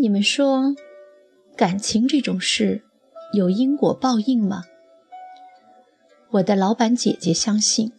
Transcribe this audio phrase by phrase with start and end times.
[0.00, 0.74] 你们说，
[1.58, 2.82] 感情这种事
[3.34, 4.64] 有因果报应吗？
[6.30, 7.92] 我的老板姐姐相信，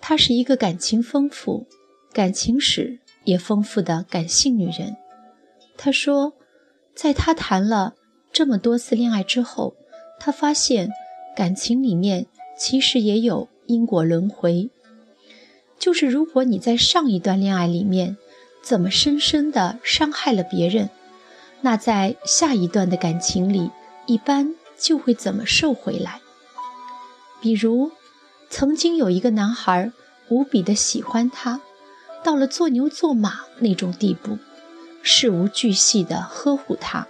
[0.00, 1.66] 她是一个感情丰富、
[2.12, 4.96] 感情史也丰富的感性女人。
[5.76, 6.34] 她说，
[6.94, 7.94] 在她谈了
[8.30, 9.74] 这么多次恋爱之后，
[10.20, 10.92] 她发现
[11.34, 12.26] 感情里面
[12.56, 14.70] 其实也有因果轮回。
[15.76, 18.16] 就是如果你在上一段恋爱里面，
[18.68, 20.90] 怎么深深的伤害了别人，
[21.62, 23.70] 那在下一段的感情里，
[24.04, 26.20] 一般就会怎么受回来。
[27.40, 27.92] 比如，
[28.50, 29.90] 曾经有一个男孩
[30.28, 31.62] 无比的喜欢她，
[32.22, 34.36] 到了做牛做马那种地步，
[35.00, 37.06] 事无巨细的呵护她，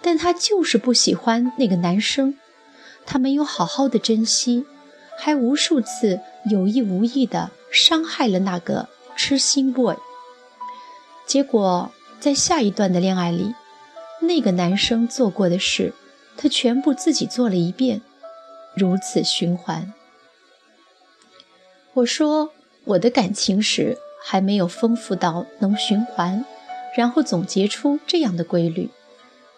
[0.00, 2.38] 但他就是不喜欢那个男生，
[3.04, 4.64] 他没有好好的珍惜，
[5.18, 9.96] 还无数次有意无意的伤害了那个痴心 boy。
[11.26, 13.52] 结果，在下一段的恋爱里，
[14.20, 15.92] 那个男生做过的事，
[16.36, 18.00] 他全部自己做了一遍，
[18.76, 19.92] 如此循环。
[21.94, 22.52] 我说
[22.84, 26.44] 我的感情史还没有丰富到能循环，
[26.96, 28.90] 然后总结出这样的规律，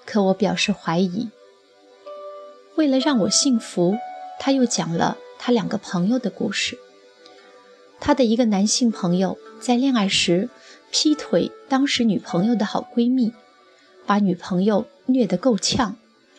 [0.06, 1.28] 可我表示怀疑。
[2.76, 3.98] 为了让我信服，
[4.40, 6.78] 他又讲了他两个朋友的故事。
[8.00, 10.48] 他的一个男性朋友在恋爱时。
[10.90, 13.32] 劈腿当时女朋友的好闺蜜，
[14.06, 15.96] 把女朋友虐得够呛，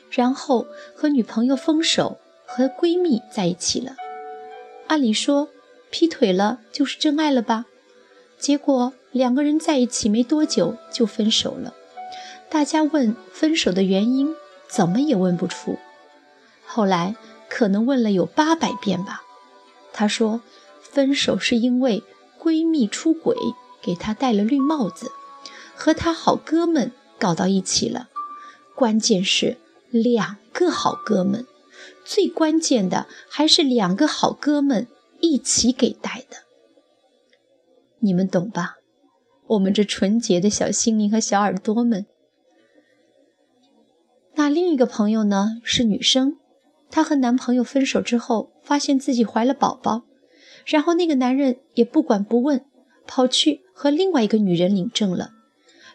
[0.10, 3.96] 然后和女朋友分手，和闺蜜在一起了。
[4.88, 5.50] 按理说，
[5.92, 7.66] 劈腿了就是真爱了吧？
[8.40, 11.74] 结果两个人在一起没多久就分手了。
[12.50, 14.34] 大家问分手的原因，
[14.68, 15.78] 怎么也问不出。
[16.66, 17.16] 后来
[17.48, 19.22] 可能问了有八百遍吧。
[19.94, 20.42] 她说，
[20.82, 22.04] 分手是因为
[22.42, 23.36] 闺蜜出轨。
[23.90, 25.12] 给他戴了绿帽子，
[25.74, 28.08] 和他好哥们搞到一起了。
[28.76, 29.58] 关键是
[29.90, 31.48] 两个好哥们，
[32.06, 34.86] 最关键的还是两个好哥们
[35.22, 36.38] 一起给戴的。
[37.98, 38.76] 你们懂吧？
[39.48, 42.06] 我们这纯洁的小心灵和小耳朵们。
[44.36, 45.60] 那另一个朋友呢？
[45.64, 46.38] 是女生，
[46.92, 50.04] 她和男朋友分手之后，发现自己怀了宝宝，
[50.68, 52.64] 然后那个男人也不管不问。
[53.10, 55.32] 跑去和另外一个女人领证了，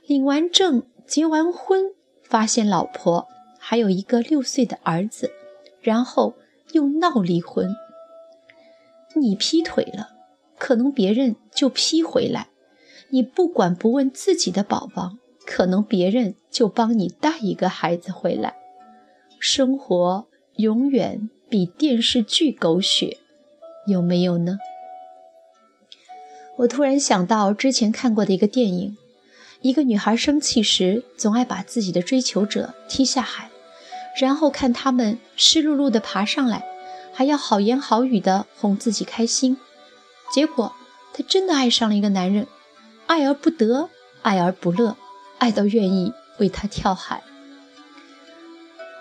[0.04, 1.92] 领完证结完婚，
[2.24, 5.30] 发现老婆还有一个六岁的儿子，
[5.80, 6.34] 然后
[6.72, 7.72] 又闹离婚。
[9.14, 10.08] 你劈腿了，
[10.58, 12.48] 可能别人就劈回来；
[13.10, 15.12] 你不管不问自己的宝宝，
[15.46, 18.56] 可能别人就帮你带一个孩子回来。
[19.38, 20.26] 生活
[20.56, 23.18] 永远比电视剧狗血，
[23.86, 24.58] 有没有呢？
[26.56, 28.96] 我突然想到之前看过的一个电影，
[29.60, 33.50] 一个女孩生气时总爱把自己的追求者踢下海，
[34.20, 36.64] 然后看他们湿漉漉的爬上来，
[37.12, 39.56] 还要好言好语的哄自己开心。
[40.32, 40.72] 结果
[41.12, 42.46] 她真的爱上了一个男人，
[43.06, 43.90] 爱而不得，
[44.22, 44.96] 爱而不乐，
[45.38, 47.22] 爱到愿意为他跳海。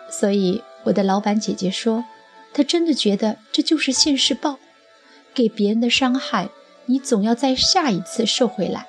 [0.10, 2.04] 所以我的老板姐姐说，
[2.52, 4.58] 她真的觉得这就是现世报，
[5.36, 6.50] 给别人的伤害。
[6.86, 8.88] 你总要在下一次瘦回来。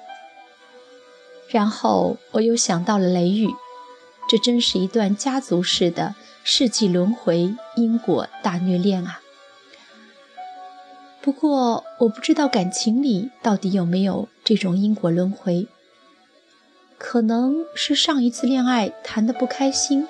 [1.48, 3.48] 然后我又想到了雷雨，
[4.28, 9.20] 这真是一段家族式的世纪轮回因果大虐恋啊！
[11.20, 15.68] 不过我不知道感情里到底有没有这种因果轮回，
[16.98, 20.08] 可能是上一次恋爱谈得不开心，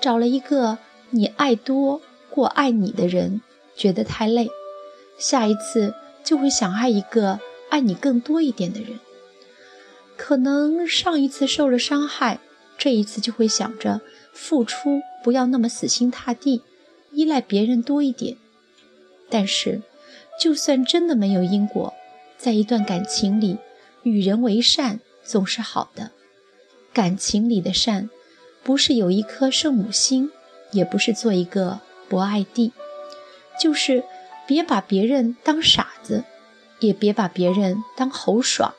[0.00, 0.78] 找了一个
[1.10, 3.40] 你爱多过爱你的人，
[3.74, 4.50] 觉得太累，
[5.18, 5.94] 下一次。
[6.26, 7.38] 就会想爱一个
[7.70, 8.98] 爱你更多一点的人。
[10.16, 12.40] 可能上一次受了伤害，
[12.76, 14.00] 这一次就会想着
[14.32, 16.62] 付出不要那么死心塌地，
[17.12, 18.36] 依赖别人多一点。
[19.30, 19.82] 但是，
[20.40, 21.94] 就算真的没有因果，
[22.36, 23.58] 在一段感情里，
[24.02, 26.10] 与人为善总是好的。
[26.92, 28.10] 感情里的善，
[28.64, 30.30] 不是有一颗圣母心，
[30.72, 32.72] 也不是做一个博爱地，
[33.60, 34.02] 就是。
[34.46, 36.24] 别把别人当傻子，
[36.80, 38.74] 也别把别人当猴耍，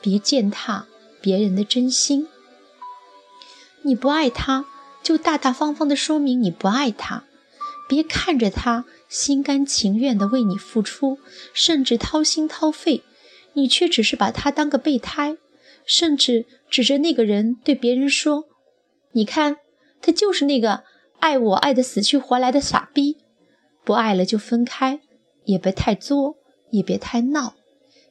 [0.00, 0.86] 别践踏
[1.20, 2.28] 别人的真心。
[3.82, 4.66] 你不爱他，
[5.02, 7.24] 就大大方方的说明你不爱他。
[7.88, 11.18] 别看着他心甘情愿的为你付出，
[11.52, 13.02] 甚至掏心掏肺，
[13.54, 15.36] 你却只是把他当个备胎，
[15.84, 18.44] 甚至指着那个人对别人说
[19.10, 19.56] ：“你看，
[20.00, 20.84] 他就是那个
[21.18, 23.16] 爱我爱的死去活来的傻逼。”
[23.84, 25.00] 不爱了就分开，
[25.44, 26.36] 也别太作，
[26.70, 27.54] 也别太闹，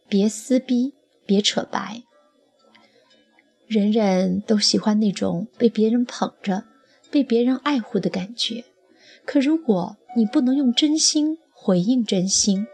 [0.07, 0.93] 别撕逼，
[1.25, 2.03] 别扯白。
[3.67, 6.63] 人人都喜欢那种被别人捧着、
[7.11, 8.65] 被别人爱护的感觉。
[9.25, 12.65] 可如果你不能用真心回应真心，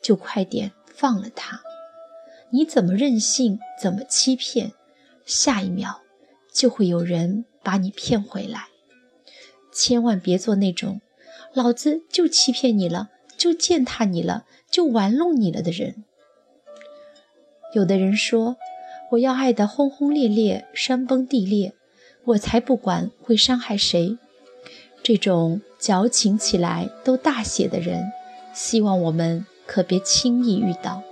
[0.00, 1.60] 就快点放了他。
[2.52, 4.72] 你怎么任性，怎么欺骗，
[5.26, 6.00] 下一秒
[6.52, 8.68] 就会有人把你骗回来。
[9.72, 11.02] 千万别做那种
[11.52, 16.04] “老子就欺骗你了，就践踏你了，就玩弄你了”的人。
[17.74, 18.56] 有的人说。
[19.12, 21.72] 我要爱得轰轰烈烈、山崩地裂，
[22.26, 24.16] 我才不管会伤害谁。
[25.02, 28.12] 这种矫情起来都大写的人，
[28.54, 31.02] 希望我们可别轻易遇到。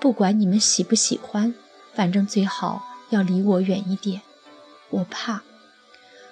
[0.00, 1.54] 不管你们喜不喜欢，
[1.94, 4.22] 反正最好要离我远一点。
[4.88, 5.44] 我怕，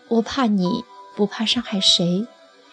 [0.09, 0.83] 我怕你
[1.15, 2.27] 不怕伤害谁，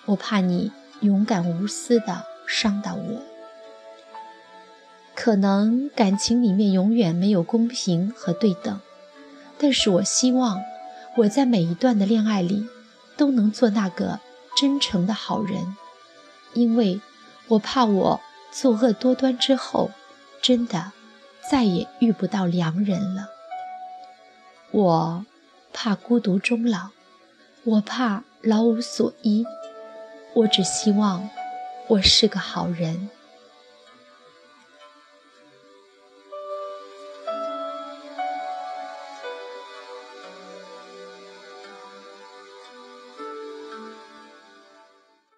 [0.06, 0.72] 我怕你
[1.02, 3.22] 勇敢无私的伤到我。
[5.14, 8.80] 可能感情里面永远没有公平和对等，
[9.58, 10.62] 但是我希望
[11.18, 12.68] 我在每一段的恋爱里
[13.16, 14.20] 都能做那个
[14.58, 15.76] 真诚的好人，
[16.54, 17.00] 因为
[17.48, 19.92] 我怕我作恶多端之后，
[20.42, 20.92] 真的
[21.50, 23.30] 再也遇不到良人了。
[24.72, 25.26] 我
[25.72, 26.90] 怕孤独终老，
[27.64, 29.46] 我怕老无所依，
[30.36, 31.30] 我只希望
[31.88, 33.10] 我是个好人。